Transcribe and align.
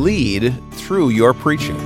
lead 0.00 0.54
through 0.72 1.10
your 1.10 1.34
preaching. 1.34 1.78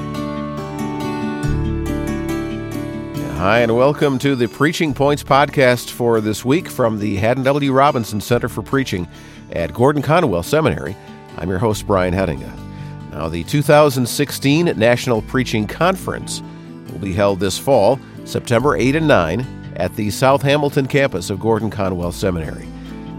Hi, 3.39 3.59
and 3.59 3.77
welcome 3.77 4.21
to 4.21 4.37
the 4.37 4.47
Preaching 4.47 4.95
Points 4.95 5.25
podcast 5.25 5.91
for 5.91 6.21
this 6.21 6.45
week 6.45 6.69
from 6.69 7.01
the 7.01 7.17
Haddon 7.17 7.43
W. 7.43 7.73
Robinson 7.73 8.21
Center 8.21 8.49
for 8.49 8.63
Preaching 8.63 9.09
at 9.51 9.75
Gordon 9.75 10.01
Conwell 10.01 10.45
Seminary. 10.45 10.97
I'm 11.39 11.51
your 11.51 11.59
host, 11.59 11.89
Brian 11.89 12.15
Hettinga. 12.15 12.57
Now, 13.11 13.29
the 13.29 13.43
2016 13.43 14.67
National 14.79 15.21
Preaching 15.23 15.67
Conference 15.67 16.41
will 16.93 17.01
be 17.01 17.13
held 17.13 17.41
this 17.41 17.59
fall, 17.59 17.99
September 18.25 18.77
8 18.77 18.95
and 18.95 19.09
9, 19.09 19.75
at 19.75 19.95
the 19.97 20.11
South 20.11 20.43
Hamilton 20.43 20.87
campus 20.87 21.31
of 21.31 21.41
Gordon 21.41 21.69
Conwell 21.69 22.13
Seminary. 22.13 22.69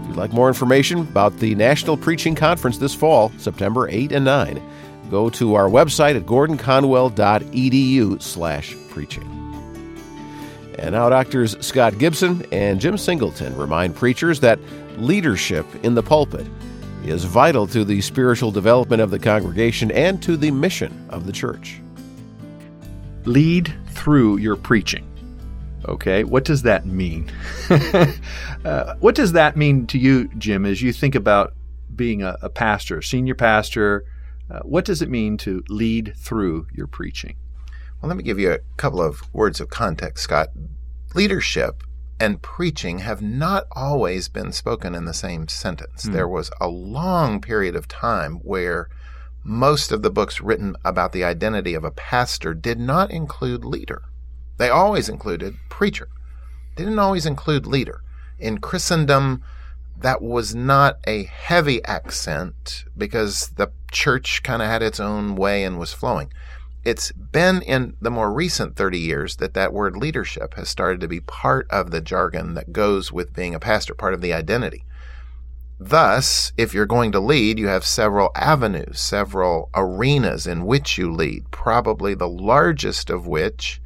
If 0.00 0.08
you'd 0.08 0.16
like 0.16 0.32
more 0.32 0.48
information 0.48 1.00
about 1.00 1.38
the 1.38 1.54
National 1.54 1.98
Preaching 1.98 2.34
Conference 2.34 2.78
this 2.78 2.94
fall, 2.94 3.30
September 3.36 3.90
8 3.90 4.12
and 4.12 4.24
9, 4.24 4.62
go 5.10 5.30
to 5.30 5.54
our 5.54 5.68
website 5.68 6.16
at 6.16 6.26
gordonconwell.edu 6.26 8.22
slash 8.22 8.76
preaching. 8.88 9.32
And 10.78 10.92
now 10.92 11.08
doctors 11.08 11.56
Scott 11.64 11.98
Gibson 11.98 12.44
and 12.52 12.80
Jim 12.80 12.98
Singleton 12.98 13.56
remind 13.56 13.96
preachers 13.96 14.40
that 14.40 14.58
leadership 14.98 15.66
in 15.82 15.94
the 15.94 16.02
pulpit 16.02 16.46
is 17.04 17.24
vital 17.24 17.66
to 17.68 17.84
the 17.84 18.00
spiritual 18.00 18.50
development 18.50 19.00
of 19.00 19.10
the 19.10 19.18
congregation 19.18 19.90
and 19.92 20.22
to 20.22 20.36
the 20.36 20.50
mission 20.50 21.06
of 21.10 21.26
the 21.26 21.32
church. 21.32 21.80
Lead 23.24 23.72
through 23.90 24.36
your 24.38 24.56
preaching. 24.56 25.04
Okay, 25.88 26.24
what 26.24 26.44
does 26.44 26.62
that 26.62 26.84
mean? 26.84 27.30
uh, 28.64 28.94
what 28.98 29.14
does 29.14 29.32
that 29.32 29.56
mean 29.56 29.86
to 29.86 29.98
you, 29.98 30.28
Jim, 30.36 30.66
as 30.66 30.82
you 30.82 30.92
think 30.92 31.14
about 31.14 31.54
being 31.94 32.22
a, 32.22 32.36
a 32.42 32.50
pastor, 32.50 33.00
senior 33.02 33.34
pastor? 33.34 34.04
Uh, 34.50 34.60
what 34.60 34.84
does 34.84 35.02
it 35.02 35.10
mean 35.10 35.36
to 35.38 35.64
lead 35.68 36.14
through 36.16 36.66
your 36.72 36.86
preaching? 36.86 37.36
Well, 38.00 38.08
let 38.08 38.16
me 38.16 38.22
give 38.22 38.38
you 38.38 38.52
a 38.52 38.60
couple 38.76 39.02
of 39.02 39.22
words 39.34 39.60
of 39.60 39.70
context, 39.70 40.24
Scott. 40.24 40.50
Leadership 41.14 41.82
and 42.20 42.40
preaching 42.42 43.00
have 43.00 43.20
not 43.20 43.66
always 43.72 44.28
been 44.28 44.52
spoken 44.52 44.94
in 44.94 45.04
the 45.04 45.14
same 45.14 45.48
sentence. 45.48 46.06
Mm. 46.06 46.12
There 46.12 46.28
was 46.28 46.50
a 46.60 46.68
long 46.68 47.40
period 47.40 47.76
of 47.76 47.88
time 47.88 48.36
where 48.36 48.88
most 49.42 49.92
of 49.92 50.02
the 50.02 50.10
books 50.10 50.40
written 50.40 50.76
about 50.84 51.12
the 51.12 51.24
identity 51.24 51.74
of 51.74 51.84
a 51.84 51.90
pastor 51.90 52.54
did 52.54 52.78
not 52.80 53.10
include 53.10 53.64
leader. 53.64 54.02
They 54.58 54.68
always 54.68 55.08
included 55.08 55.56
preacher. 55.68 56.08
They 56.76 56.84
didn't 56.84 56.98
always 56.98 57.26
include 57.26 57.66
leader. 57.66 58.02
In 58.38 58.58
Christendom, 58.58 59.42
that 59.98 60.22
was 60.22 60.54
not 60.54 60.98
a 61.06 61.24
heavy 61.24 61.84
accent 61.84 62.84
because 62.96 63.48
the 63.56 63.70
church 63.90 64.42
kind 64.42 64.62
of 64.62 64.68
had 64.68 64.82
its 64.82 65.00
own 65.00 65.36
way 65.36 65.64
and 65.64 65.78
was 65.78 65.92
flowing 65.92 66.30
it's 66.86 67.10
been 67.10 67.62
in 67.62 67.96
the 68.00 68.12
more 68.12 68.32
recent 68.32 68.76
30 68.76 68.96
years 68.96 69.36
that 69.36 69.54
that 69.54 69.72
word 69.72 69.96
leadership 69.96 70.54
has 70.54 70.68
started 70.68 71.00
to 71.00 71.08
be 71.08 71.18
part 71.18 71.66
of 71.68 71.90
the 71.90 72.00
jargon 72.00 72.54
that 72.54 72.72
goes 72.72 73.10
with 73.10 73.34
being 73.34 73.56
a 73.56 73.58
pastor, 73.58 73.92
part 73.92 74.14
of 74.14 74.20
the 74.20 74.32
identity. 74.32 74.84
Thus, 75.80 76.52
if 76.56 76.72
you're 76.72 76.86
going 76.86 77.10
to 77.10 77.18
lead, 77.18 77.58
you 77.58 77.66
have 77.66 77.84
several 77.84 78.30
avenues, 78.36 79.00
several 79.00 79.68
arenas 79.74 80.46
in 80.46 80.64
which 80.64 80.96
you 80.96 81.12
lead, 81.12 81.50
probably 81.50 82.14
the 82.14 82.28
largest 82.28 83.10
of 83.10 83.26
which 83.26 83.80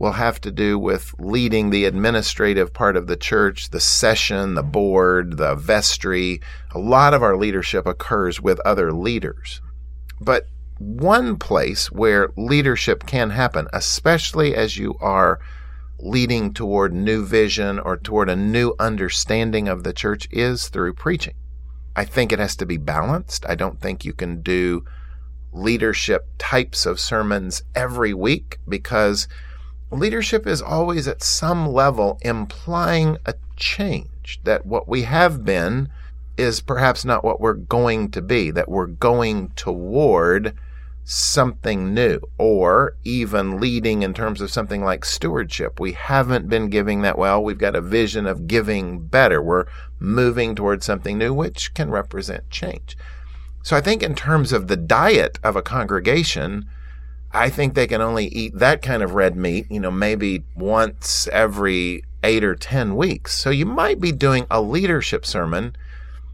will 0.00 0.12
have 0.12 0.40
to 0.40 0.50
do 0.50 0.78
with 0.78 1.14
leading 1.18 1.68
the 1.68 1.84
administrative 1.84 2.72
part 2.72 2.96
of 2.96 3.06
the 3.06 3.18
church, 3.18 3.68
the 3.68 3.78
session, 3.78 4.54
the 4.54 4.62
board, 4.62 5.36
the 5.36 5.54
vestry. 5.54 6.40
A 6.70 6.78
lot 6.78 7.12
of 7.12 7.22
our 7.22 7.36
leadership 7.36 7.86
occurs 7.86 8.40
with 8.40 8.58
other 8.60 8.92
leaders. 8.94 9.60
But 10.18 10.46
one 10.78 11.36
place 11.36 11.92
where 11.92 12.30
leadership 12.34 13.04
can 13.04 13.28
happen, 13.28 13.68
especially 13.74 14.56
as 14.56 14.78
you 14.78 14.96
are 15.02 15.38
leading 15.98 16.54
toward 16.54 16.94
new 16.94 17.26
vision 17.26 17.78
or 17.78 17.98
toward 17.98 18.30
a 18.30 18.36
new 18.36 18.74
understanding 18.80 19.68
of 19.68 19.84
the 19.84 19.92
church, 19.92 20.26
is 20.30 20.68
through 20.68 20.94
preaching. 20.94 21.34
I 21.94 22.06
think 22.06 22.32
it 22.32 22.38
has 22.38 22.56
to 22.56 22.64
be 22.64 22.78
balanced. 22.78 23.44
I 23.46 23.54
don't 23.54 23.78
think 23.78 24.06
you 24.06 24.14
can 24.14 24.40
do 24.40 24.82
leadership 25.52 26.26
types 26.38 26.86
of 26.86 26.98
sermons 26.98 27.62
every 27.74 28.14
week 28.14 28.56
because 28.66 29.28
leadership 29.90 30.46
is 30.46 30.62
always 30.62 31.08
at 31.08 31.22
some 31.22 31.66
level 31.66 32.18
implying 32.22 33.18
a 33.26 33.34
change 33.56 34.40
that 34.44 34.64
what 34.66 34.88
we 34.88 35.02
have 35.02 35.44
been 35.44 35.88
is 36.36 36.60
perhaps 36.60 37.04
not 37.04 37.24
what 37.24 37.40
we're 37.40 37.52
going 37.54 38.10
to 38.10 38.22
be, 38.22 38.50
that 38.50 38.68
we're 38.68 38.86
going 38.86 39.48
toward 39.56 40.54
something 41.04 41.92
new 41.92 42.20
or 42.38 42.94
even 43.04 43.58
leading 43.58 44.02
in 44.02 44.14
terms 44.14 44.40
of 44.40 44.50
something 44.50 44.84
like 44.84 45.04
stewardship. 45.04 45.80
We 45.80 45.92
haven't 45.92 46.48
been 46.48 46.70
giving 46.70 47.02
that 47.02 47.18
well. 47.18 47.42
We've 47.42 47.58
got 47.58 47.74
a 47.74 47.80
vision 47.80 48.26
of 48.26 48.46
giving 48.46 49.06
better. 49.06 49.42
We're 49.42 49.66
moving 49.98 50.54
towards 50.54 50.86
something 50.86 51.18
new, 51.18 51.34
which 51.34 51.74
can 51.74 51.90
represent 51.90 52.48
change. 52.48 52.96
So 53.62 53.76
I 53.76 53.80
think 53.80 54.02
in 54.02 54.14
terms 54.14 54.52
of 54.52 54.68
the 54.68 54.76
diet 54.76 55.38
of 55.42 55.56
a 55.56 55.62
congregation, 55.62 56.66
I 57.32 57.48
think 57.48 57.74
they 57.74 57.86
can 57.86 58.00
only 58.00 58.26
eat 58.26 58.58
that 58.58 58.82
kind 58.82 59.02
of 59.02 59.14
red 59.14 59.36
meat, 59.36 59.66
you 59.70 59.78
know, 59.78 59.90
maybe 59.90 60.42
once 60.56 61.28
every 61.28 62.04
eight 62.24 62.42
or 62.42 62.54
10 62.54 62.96
weeks. 62.96 63.34
So 63.38 63.50
you 63.50 63.66
might 63.66 64.00
be 64.00 64.12
doing 64.12 64.46
a 64.50 64.60
leadership 64.60 65.24
sermon 65.24 65.76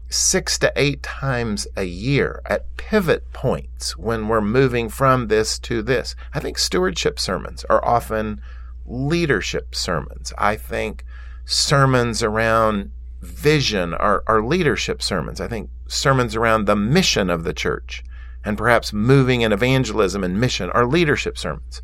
six 0.09 0.57
to 0.57 0.71
eight 0.75 1.03
times 1.03 1.67
a 1.75 1.83
year 1.83 2.41
at 2.45 2.75
pivot 2.77 3.31
points 3.33 3.97
when 3.97 4.27
we're 4.27 4.41
moving 4.41 4.89
from 4.89 5.27
this 5.27 5.59
to 5.59 5.81
this. 5.81 6.15
I 6.33 6.39
think 6.39 6.57
stewardship 6.57 7.19
sermons 7.19 7.63
are 7.65 7.83
often 7.85 8.41
leadership 8.85 9.75
sermons. 9.75 10.33
I 10.37 10.55
think 10.55 11.03
sermons 11.45 12.23
around 12.23 12.91
vision 13.21 13.93
are, 13.93 14.23
are 14.27 14.41
leadership 14.41 15.01
sermons. 15.01 15.41
I 15.41 15.47
think 15.47 15.69
sermons 15.87 16.35
around 16.35 16.65
the 16.65 16.75
mission 16.75 17.29
of 17.29 17.43
the 17.43 17.53
church 17.53 18.03
and 18.47 18.57
perhaps 18.57 18.93
moving 18.93 19.41
in 19.41 19.51
evangelism 19.51 20.23
and 20.23 20.39
mission 20.39 20.69
are 20.69 20.85
leadership 20.85 21.37
sermons. 21.37 21.81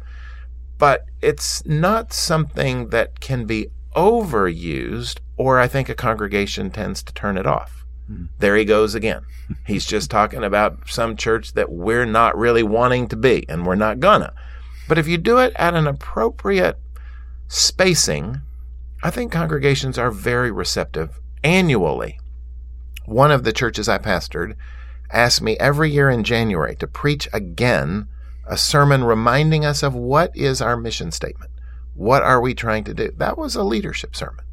But 0.78 1.03
it's 1.22 1.66
not 1.66 2.13
something 2.13 2.88
that 2.88 3.19
can 3.19 3.44
be 3.44 3.68
overused, 3.97 5.19
or 5.35 5.59
I 5.59 5.68
think 5.68 5.90
a 5.90 5.94
congregation 5.94 6.72
tends 6.72 7.03
to 7.03 7.13
turn 7.13 7.38
it 7.38 7.46
off. 7.46 7.84
Hmm. 8.07 8.28
There 8.40 8.56
he 8.56 8.63
goes 8.63 8.96
again. 8.96 9.24
He's 9.68 9.85
just 9.85 10.09
talking 10.09 10.41
about 10.41 10.88
some 10.88 11.18
church 11.18 11.51
that 11.51 11.69
we're 11.69 12.06
not 12.06 12.38
really 12.38 12.63
wanting 12.63 13.09
to 13.09 13.18
be, 13.18 13.44
and 13.50 13.66
we're 13.66 13.75
not 13.75 14.00
gonna. 14.00 14.34
But 14.88 14.97
if 14.97 15.06
you 15.06 15.18
do 15.18 15.40
it 15.40 15.51
at 15.57 15.74
an 15.74 15.85
appropriate 15.85 16.80
spacing, 17.50 18.40
I 19.03 19.09
think 19.09 19.34
congregations 19.34 19.97
are 19.97 20.12
very 20.12 20.50
receptive 20.50 21.19
annually. 21.44 22.22
One 23.06 23.31
of 23.31 23.44
the 23.44 23.51
churches 23.51 23.90
I 23.90 23.97
pastored 23.97 24.56
asked 25.13 25.41
me 25.41 25.57
every 25.57 25.91
year 25.91 26.09
in 26.09 26.24
January 26.24 26.75
to 26.78 26.88
preach 26.88 27.28
again 27.31 28.07
a 28.46 28.57
sermon 28.57 29.03
reminding 29.03 29.63
us 29.63 29.84
of 29.84 29.96
what 29.96 30.35
is 30.35 30.62
our 30.62 30.75
mission 30.75 31.12
statement. 31.12 31.51
What 31.94 32.24
are 32.24 32.41
we 32.41 32.53
trying 32.53 32.84
to 32.85 32.94
do? 32.94 33.13
That 33.18 33.38
was 33.38 33.56
a 33.56 33.63
leadership 33.63 34.16
sermon. 34.16 34.44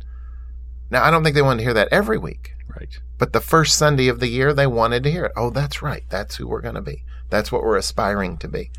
Now, 0.90 1.04
I 1.04 1.10
don't 1.10 1.24
think 1.24 1.34
they 1.34 1.42
wanted 1.42 1.58
to 1.58 1.64
hear 1.64 1.74
that 1.74 1.88
every 1.90 2.18
week. 2.18 2.52
Right. 2.68 3.00
But 3.18 3.32
the 3.32 3.40
first 3.40 3.76
Sunday 3.76 4.08
of 4.08 4.20
the 4.20 4.28
year, 4.28 4.52
they 4.52 4.66
wanted 4.66 5.02
to 5.04 5.10
hear 5.10 5.24
it. 5.24 5.32
Oh, 5.36 5.50
that's 5.50 5.82
right. 5.82 6.04
That's 6.08 6.36
who 6.36 6.46
we're 6.46 6.60
going 6.60 6.74
to 6.74 6.80
be. 6.80 7.04
That's 7.30 7.50
what 7.50 7.62
we're 7.62 7.76
aspiring 7.76 8.36
to 8.38 8.48
be. 8.48 8.70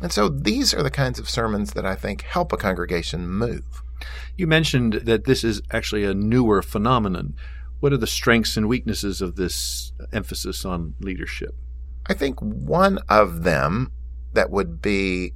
And 0.00 0.12
so 0.12 0.28
these 0.28 0.72
are 0.72 0.82
the 0.82 0.90
kinds 0.90 1.18
of 1.18 1.28
sermons 1.28 1.72
that 1.72 1.84
I 1.84 1.94
think 1.94 2.22
help 2.22 2.52
a 2.52 2.56
congregation 2.56 3.28
move. 3.28 3.82
You 4.36 4.46
mentioned 4.46 4.94
that 5.04 5.24
this 5.24 5.44
is 5.44 5.62
actually 5.70 6.04
a 6.04 6.14
newer 6.14 6.62
phenomenon. 6.62 7.34
What 7.80 7.92
are 7.92 7.98
the 7.98 8.06
strengths 8.06 8.56
and 8.56 8.68
weaknesses 8.68 9.20
of 9.20 9.36
this 9.36 9.92
emphasis 10.12 10.64
on 10.64 10.94
leadership? 11.00 11.54
I 12.06 12.14
think 12.14 12.40
one 12.40 12.98
of 13.08 13.42
them 13.42 13.92
that 14.32 14.50
would 14.50 14.80
be 14.80 15.32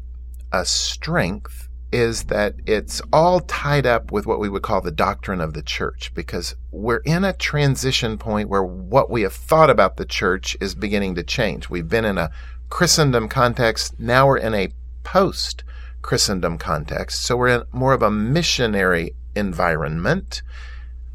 a 0.52 0.64
strength 0.64 1.68
is 1.90 2.24
that 2.24 2.54
it's 2.66 3.00
all 3.12 3.40
tied 3.40 3.86
up 3.86 4.10
with 4.10 4.26
what 4.26 4.40
we 4.40 4.48
would 4.48 4.62
call 4.62 4.80
the 4.80 4.90
doctrine 4.90 5.40
of 5.40 5.54
the 5.54 5.62
church 5.62 6.12
because 6.14 6.56
we're 6.72 6.98
in 6.98 7.24
a 7.24 7.32
transition 7.32 8.18
point 8.18 8.48
where 8.48 8.64
what 8.64 9.10
we 9.10 9.22
have 9.22 9.32
thought 9.32 9.70
about 9.70 9.96
the 9.96 10.04
church 10.04 10.56
is 10.60 10.74
beginning 10.74 11.14
to 11.14 11.22
change. 11.22 11.70
We've 11.70 11.88
been 11.88 12.04
in 12.04 12.18
a 12.18 12.30
Christendom 12.68 13.28
context, 13.28 13.98
now 14.00 14.26
we're 14.26 14.38
in 14.38 14.54
a 14.54 14.72
post 15.04 15.62
Christendom 16.02 16.58
context. 16.58 17.22
So 17.22 17.36
we're 17.36 17.48
in 17.48 17.62
more 17.72 17.92
of 17.92 18.02
a 18.02 18.10
missionary 18.10 19.14
environment. 19.36 20.42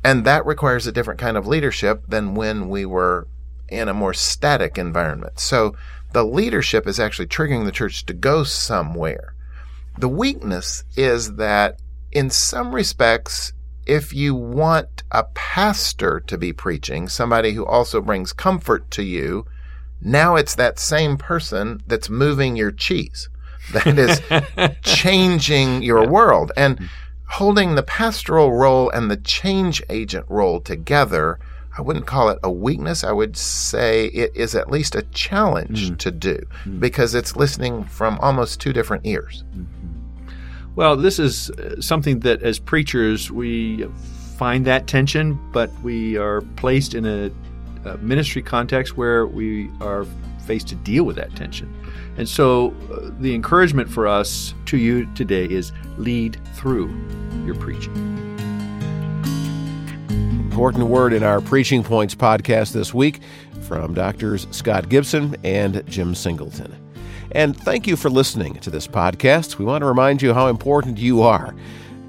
And 0.03 0.25
that 0.25 0.45
requires 0.45 0.87
a 0.87 0.91
different 0.91 1.19
kind 1.19 1.37
of 1.37 1.47
leadership 1.47 2.03
than 2.07 2.35
when 2.35 2.69
we 2.69 2.85
were 2.85 3.27
in 3.67 3.87
a 3.87 3.93
more 3.93 4.13
static 4.13 4.77
environment. 4.77 5.39
So 5.39 5.75
the 6.13 6.23
leadership 6.23 6.87
is 6.87 6.99
actually 6.99 7.27
triggering 7.27 7.65
the 7.65 7.71
church 7.71 8.05
to 8.05 8.13
go 8.13 8.43
somewhere. 8.43 9.35
The 9.97 10.07
weakness 10.07 10.83
is 10.95 11.35
that 11.35 11.79
in 12.11 12.29
some 12.29 12.73
respects, 12.73 13.53
if 13.85 14.13
you 14.13 14.33
want 14.33 15.03
a 15.11 15.25
pastor 15.35 16.19
to 16.21 16.37
be 16.37 16.53
preaching, 16.53 17.09
somebody 17.09 17.53
who 17.53 17.65
also 17.65 18.01
brings 18.01 18.33
comfort 18.33 18.89
to 18.91 19.03
you, 19.03 19.45
now 20.01 20.35
it's 20.35 20.55
that 20.55 20.79
same 20.79 21.17
person 21.17 21.83
that's 21.85 22.09
moving 22.09 22.55
your 22.55 22.71
cheese, 22.71 23.29
that 23.73 23.99
is 23.99 24.21
changing 24.81 25.83
your 25.83 26.07
world. 26.07 26.51
And 26.55 26.77
mm. 26.77 26.89
Holding 27.29 27.75
the 27.75 27.83
pastoral 27.83 28.51
role 28.51 28.89
and 28.89 29.09
the 29.09 29.17
change 29.17 29.83
agent 29.89 30.25
role 30.29 30.59
together, 30.59 31.39
I 31.77 31.81
wouldn't 31.81 32.07
call 32.07 32.29
it 32.29 32.39
a 32.43 32.51
weakness. 32.51 33.03
I 33.03 33.11
would 33.11 33.37
say 33.37 34.07
it 34.07 34.31
is 34.35 34.55
at 34.55 34.71
least 34.71 34.95
a 34.95 35.03
challenge 35.03 35.85
mm-hmm. 35.85 35.95
to 35.95 36.11
do 36.11 36.35
mm-hmm. 36.35 36.79
because 36.79 37.15
it's 37.15 37.35
listening 37.35 37.83
from 37.85 38.17
almost 38.19 38.59
two 38.59 38.73
different 38.73 39.05
ears. 39.05 39.43
Mm-hmm. 39.51 40.75
Well, 40.75 40.95
this 40.95 41.19
is 41.19 41.51
uh, 41.51 41.79
something 41.81 42.19
that 42.21 42.41
as 42.41 42.57
preachers 42.57 43.31
we 43.31 43.87
find 44.37 44.65
that 44.65 44.87
tension, 44.87 45.37
but 45.51 45.69
we 45.81 46.17
are 46.17 46.41
placed 46.55 46.95
in 46.95 47.05
a, 47.05 47.31
a 47.87 47.97
ministry 47.97 48.41
context 48.41 48.97
where 48.97 49.27
we 49.27 49.69
are 49.81 50.05
faced 50.49 50.67
to 50.67 50.75
deal 50.77 51.03
with 51.03 51.15
that 51.15 51.35
tension. 51.35 51.71
And 52.17 52.27
so 52.27 52.73
uh, 52.91 53.11
the 53.19 53.35
encouragement 53.35 53.87
for 53.87 54.07
us 54.07 54.55
to 54.65 54.77
you 54.77 55.05
today 55.13 55.45
is 55.45 55.71
lead 55.99 56.39
through 56.55 56.87
your 57.45 57.53
preaching. 57.53 57.93
Important 60.09 60.87
word 60.87 61.13
in 61.13 61.21
our 61.21 61.39
Preaching 61.39 61.83
Points 61.83 62.15
podcast 62.15 62.71
this 62.71 62.95
week 62.95 63.19
from 63.61 63.93
Doctors 63.93 64.47
Scott 64.49 64.89
Gibson 64.89 65.35
and 65.43 65.85
Jim 65.85 66.15
Singleton. 66.15 66.75
And 67.33 67.55
thank 67.55 67.85
you 67.85 67.95
for 67.95 68.09
listening 68.09 68.55
to 68.55 68.71
this 68.71 68.87
podcast. 68.87 69.59
We 69.59 69.65
want 69.65 69.83
to 69.83 69.85
remind 69.85 70.19
you 70.19 70.33
how 70.33 70.47
important 70.47 70.97
you 70.97 71.21
are. 71.21 71.53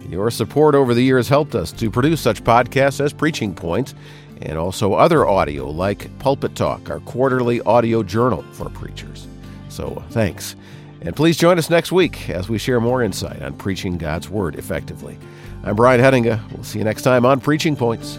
Your 0.08 0.30
support 0.30 0.74
over 0.74 0.94
the 0.94 1.02
years 1.02 1.28
helped 1.28 1.54
us 1.54 1.72
to 1.72 1.90
produce 1.90 2.22
such 2.22 2.42
podcasts 2.42 3.04
as 3.04 3.12
Preaching 3.12 3.54
Points 3.54 3.94
and 4.40 4.58
also 4.58 4.94
other 4.94 5.26
audio 5.26 5.70
like 5.70 6.16
Pulpit 6.18 6.54
Talk, 6.54 6.90
our 6.90 7.00
quarterly 7.00 7.60
audio 7.62 8.02
journal 8.02 8.42
for 8.52 8.68
preachers. 8.70 9.26
So 9.68 10.02
thanks. 10.10 10.56
And 11.02 11.16
please 11.16 11.36
join 11.36 11.58
us 11.58 11.70
next 11.70 11.92
week 11.92 12.28
as 12.28 12.48
we 12.48 12.58
share 12.58 12.80
more 12.80 13.02
insight 13.02 13.42
on 13.42 13.54
preaching 13.54 13.96
God's 13.96 14.28
Word 14.28 14.56
effectively. 14.56 15.18
I'm 15.64 15.76
Brian 15.76 16.00
Hettinga. 16.00 16.40
We'll 16.52 16.64
see 16.64 16.78
you 16.78 16.84
next 16.84 17.02
time 17.02 17.24
on 17.24 17.40
Preaching 17.40 17.76
Points. 17.76 18.18